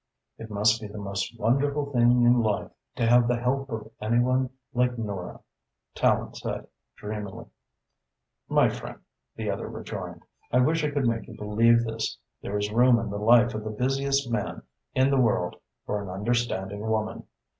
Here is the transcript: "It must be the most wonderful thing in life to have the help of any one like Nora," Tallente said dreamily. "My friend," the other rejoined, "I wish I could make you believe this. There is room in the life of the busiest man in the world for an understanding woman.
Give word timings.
"It 0.39 0.49
must 0.49 0.81
be 0.81 0.87
the 0.87 0.97
most 0.97 1.39
wonderful 1.39 1.91
thing 1.93 2.23
in 2.23 2.41
life 2.41 2.71
to 2.95 3.05
have 3.05 3.27
the 3.27 3.37
help 3.37 3.69
of 3.69 3.91
any 4.01 4.17
one 4.17 4.49
like 4.73 4.97
Nora," 4.97 5.41
Tallente 5.95 6.37
said 6.37 6.65
dreamily. 6.95 7.45
"My 8.49 8.67
friend," 8.67 8.97
the 9.35 9.51
other 9.51 9.67
rejoined, 9.69 10.23
"I 10.51 10.57
wish 10.57 10.83
I 10.83 10.89
could 10.89 11.05
make 11.07 11.27
you 11.27 11.37
believe 11.37 11.83
this. 11.83 12.17
There 12.41 12.57
is 12.57 12.71
room 12.71 12.97
in 12.97 13.11
the 13.11 13.19
life 13.19 13.53
of 13.53 13.63
the 13.63 13.69
busiest 13.69 14.31
man 14.31 14.63
in 14.95 15.11
the 15.11 15.21
world 15.21 15.57
for 15.85 16.01
an 16.01 16.09
understanding 16.09 16.79
woman. 16.89 17.27